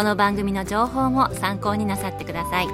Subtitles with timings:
[0.00, 2.68] この番組の情報も参考になさってください。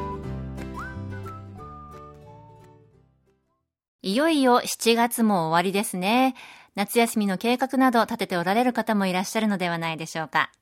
[4.02, 6.36] いよいよ7月も終わりですね。
[6.76, 10.52] 夏休みの計画など立てておられる方もいらっしゃるのではないでしょうか。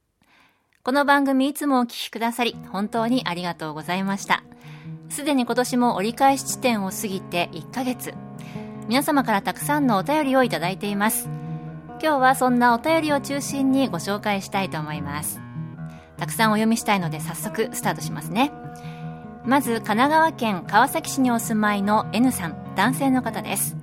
[0.82, 4.42] この番組いつもお聞きくださり本当にありがとうございました。
[5.10, 8.14] すでに今年も折り返し地点を過ぎて1ヶ月。
[8.88, 11.28] 皆様からたくさんのお便りをいただいています。
[12.00, 15.43] 今日はそんなお便りを中心にご紹介したいと思います。
[16.16, 18.52] たくさんお読みしたいので早速スタートしますね。
[19.44, 23.76] まず神奈川県川崎市にお住まいの N さん男性の方です。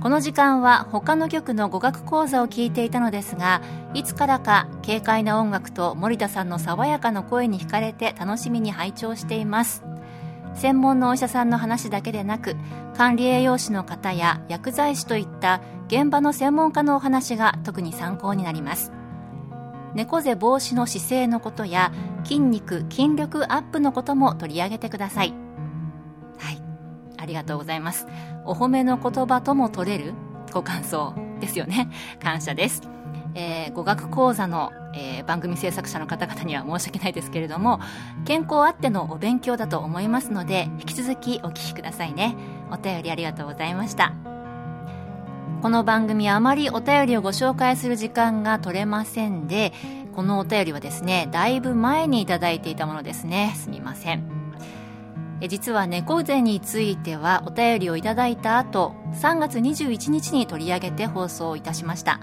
[0.00, 3.60] この時間は他の局の語学講座を聞いていたのですが
[3.92, 9.84] いつからか軽快な音楽と森田さんの爽やかな声に惹かれて楽しみに拝聴しています。
[10.54, 12.56] 専門のお医者さんの話だけでなく
[12.96, 18.92] 管理栄養士の方や薬剤師といった現場の専門家のお話が特に参考になります。
[19.94, 21.92] 猫背防止の姿勢のことや
[22.24, 25.34] 筋肉筋力アップのことも取り上げてください。
[26.38, 26.62] はい。
[27.16, 28.06] ありがとうございます。
[28.44, 30.14] お褒めの言葉とも取れる
[30.52, 31.90] ご感想ですよね。
[32.22, 32.82] 感謝です。
[33.34, 37.78] えー、語学講座の、えー、番組制作者の方々には申し訳ないですけれども
[38.24, 42.34] 健康あってのお勉強だと思いますので引き続きお聞きくださいね。
[42.72, 44.29] お便りありがとうございました。
[45.62, 49.74] この番組あまりお便りをご紹介する時間が取れませんで
[50.14, 53.52] このお便りはですねだいぶ前にいただいていたものですね。
[53.56, 54.24] すみません。
[55.42, 62.20] え実は猫背についてはお便りをいただいた後3月21日に取り上げて放送いたしました。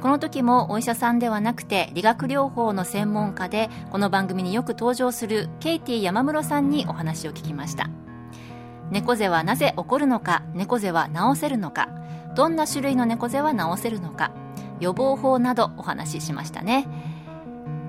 [0.00, 7.90] この時もお医者さんではなくて理学療法の専門家でこの番組によく登場するケイティ山室さんにお話を聞きました。
[8.92, 11.88] 猫背はなぜ起こるのか猫背は治せるのか
[12.34, 14.32] どんな種類の猫背は治せるのか
[14.80, 16.88] 予防法などお話ししましたね、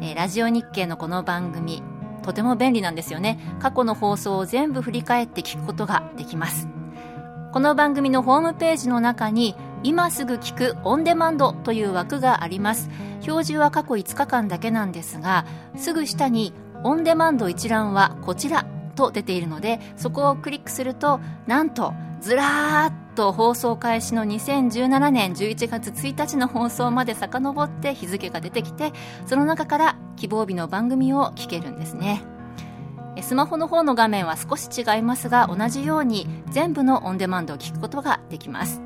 [0.02, 1.84] えー、ラジオ日経のこの番組
[2.22, 3.40] とても便利なんですよね。
[3.60, 6.68] 過去の放送を全部振り返って聞くことができます。
[7.52, 12.90] この番組のホームページの中に今すぐ聞くオンデマンドという枠があります。
[13.28, 16.54] 表示は過去5日間だけなんですがすぐ下に
[16.84, 18.66] オンデマンド一覧はこちら。
[18.92, 28.94] と出ているのでそこをクリックするとなんとずらーっと放送開始の2017年11月1日の放送まで遡って日付が出てきて
[29.26, 32.24] その中から希望日の番組を聞けるんですね。
[33.22, 38.82] スマホの方の画面は少し違いますが同じように全部のオンデマンドを聞くことができます。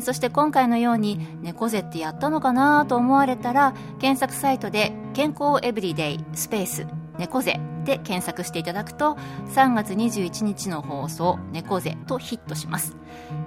[0.00, 9.16] そして今回のように猫背ってやったのかなと思われたら検索サイトで健康エブリデイスペース猫背で検索していただくと
[9.54, 12.96] 3月21日の放送猫背とヒットします。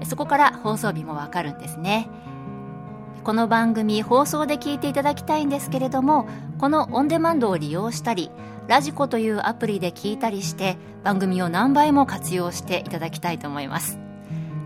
[0.05, 2.07] そこから放送日もわかるんですね。
[3.25, 6.27] この番組放送で聞いていただきたいんですけれども
[6.59, 8.29] このオンデマンドを利用したり
[8.67, 13.99] ラジコというアプリで聞いたりして番組を何倍も活用していただきたいと思います。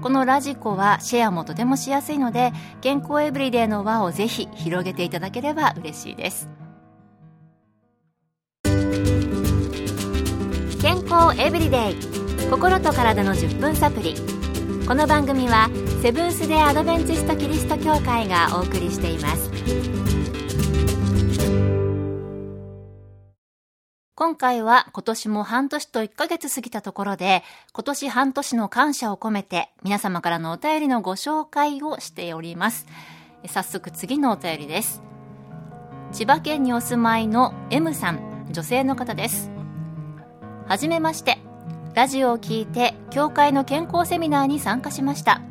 [0.02, 6.59] このラジコはシェアもとてもしやすいので健康エブリデイの輪をぜひ広げていただければ嬉しいです。
[10.82, 11.96] 健康エブリデイ
[12.50, 14.16] 心と体の10分サプリ
[14.88, 15.70] この番組は
[16.02, 19.52] セブンス・デ・アドベンチスト・キリスト教会がお送りしています
[24.16, 27.42] 今回は今年も半年と1ヶ月過ぎたところで、
[27.72, 32.86] 今年半年の感謝を込めて皆様からのお便りのご紹介をしております。
[33.48, 35.02] 早速次のお便りです。
[36.12, 39.59] 千葉県にお住まいの M さん、女性の方です。
[40.70, 41.40] はじめまして。
[41.96, 45.42] ラジオを聞いて、教会の健康セミナーに参加しました。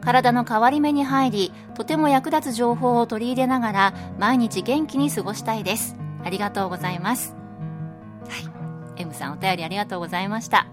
[0.00, 5.96] 体の変わり目に入り、とても役立つ情報を取り入れながら、毎日元気に過ごしたいです。
[6.24, 7.38] ありがとうございます。
[8.98, 10.66] M さんお便りありがとうございました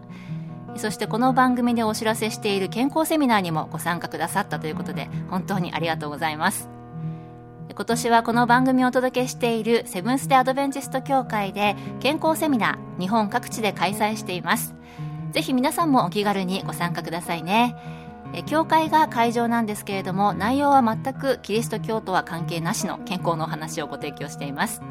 [0.75, 6.69] そしてこの番組でお知らせしている健康セミナーにもご参加くださったということで本当にありがとうございます
[7.75, 14.73] 今年はこの番組をお届けしているセブンス・デ・アドベンチスト協会で健康セミナー日本各地で開催しています。
[15.33, 17.75] ぜひ皆さんもお気軽にご参加くださいね。
[18.45, 24.81] 教会が会場なんですけれども内容は全くキリスト教とは関係なしの健康のお話をご提供しています。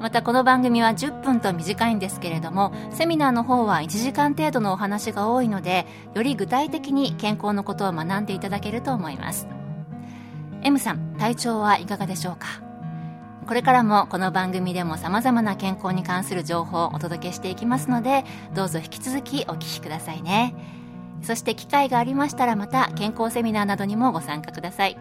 [0.00, 9.46] またこの番組は10分と短いんですけれどもセミナーの方は1時間程度のお話が多いのでより具体的に健康のことを学んでいただけると思います。
[10.64, 12.46] M さん体調はいかがでしょうか？
[13.46, 18.24] これからもこの番組でも様々な健康に関する情報をお届けしていきますので
[18.54, 20.54] どうぞ引き続きお聞きくださいね。
[21.20, 24.96] そして機会がありましたらまた健康セミナーなどにもご参加ください。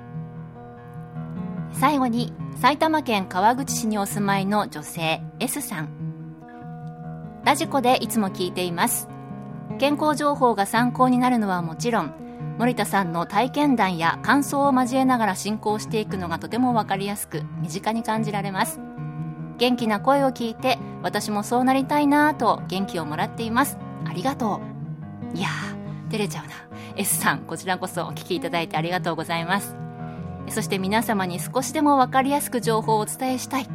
[1.71, 5.87] 最後に埼玉県川口市にお住まいの女性 S さん。
[7.45, 9.07] ラジコでいつも聞いています。
[9.79, 12.13] 健康情報が参考になるのはもちろん
[12.57, 18.79] 森田さんの体験談や感想を交えながら進行していくのがとても分かりやすく身近に感じられます。
[19.57, 23.77] 元気な声を聞いて私もそうなりたいなぁと元気をもらっています。
[24.05, 24.61] ありがと
[25.33, 25.37] う。
[25.37, 26.51] いやー照れちゃうな。
[26.95, 29.75] S さんこちらこそお聞きいただいてありがとうございます。
[30.49, 33.67] そして皆様に少しでも分かりやすく情報をお伝えしたい。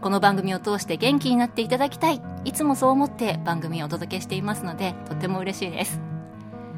[0.00, 2.22] この番組を通して元気になっていただきたい。
[2.44, 6.13] いつもそう思って番組をお届けしていますのでとっても嬉しいです。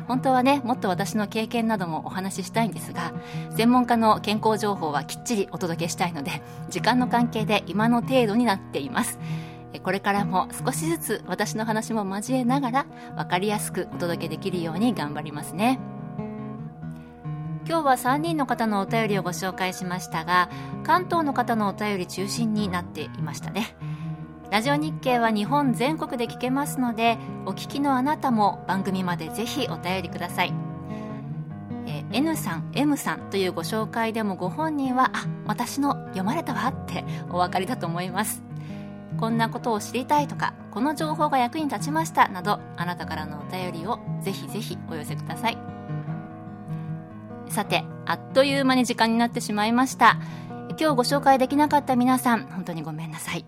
[0.09, 3.13] 本当はねもっと私の経験などもお話ししたいんですが
[3.57, 9.19] 専門家の健康情報はきっちりお届けしたいので時間の関係で今の程度になっています。
[9.83, 15.79] これからも少しずつ私の話も交えながら分かりやすくお届けできるように頑張りますね。
[17.69, 20.49] 今日は3人の方のお便りをご紹介しましたが
[20.85, 23.77] 関東の方のお便り中心になっていましたね。
[24.51, 30.53] ラジオ日経は日本全国で聞けますのでお聞きのあなたも番組までぜひお便りください、
[31.87, 38.43] え、N さん M さんというご紹介でもご本人はあ私の読まれたわってお分かりだと思います。
[39.19, 45.59] こんなことを知りたいとかこの情報が役に立ちましたなどあなたからのお便りをぜひぜひお寄せください。
[47.49, 50.19] さてあっという間に時間になってしまいました。
[50.79, 53.47] 今日ご紹介できなかった皆さん本当にごめんなさい。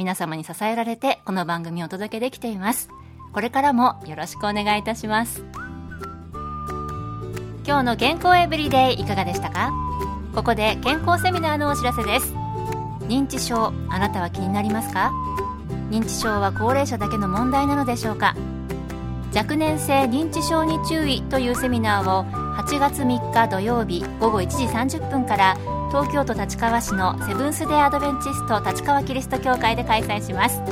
[0.00, 2.88] 皆様に支えられてこの番組をお届けできています。
[3.34, 5.44] これからもよろしくお願いいたします。
[7.66, 9.70] 今日の健康エブリデイいかがでしたか？
[10.34, 12.32] ここで健康セミナーのお知らせです。
[13.08, 15.12] 認知症あなたは気になりますか？
[15.90, 18.34] 認知症は高齢者だけの問題なのでしょうか？
[19.36, 22.24] 若年性認知症に注意というセミナーを
[22.56, 25.58] 8月3日土曜日午後1時30分から
[25.90, 30.62] 東京都立川市のセブンス・デ・アドベンチスト立川キリスト教会で開催します。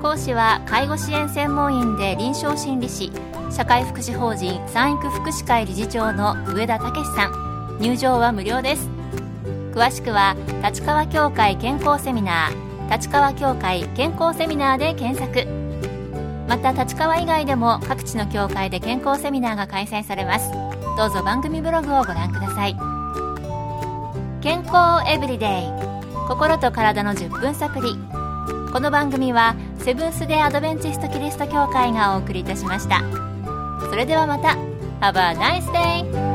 [0.00, 3.10] 講師は介護支援専門員で臨床心理士
[3.50, 7.78] 社会福祉法人産育福祉会理事長の上田武さん。
[7.80, 8.88] 入場は無料です。
[9.72, 15.48] 詳しくは立川協会健康セミナー立川協会健康セミナーで検索。
[16.48, 20.52] また立川以外でも各地の教会で健康セミナーが開催されます。
[20.96, 22.97] どうぞ番組ブログをご覧ください。
[24.40, 25.48] 健康エブリデイ。
[26.28, 27.96] 心と体の10分サプリ
[28.72, 33.02] この番組はセブンス・デ・アドベンチスト・キリスト教会がお送りいたしました。
[33.90, 34.56] それではまた。
[35.00, 36.27] Have a nice day!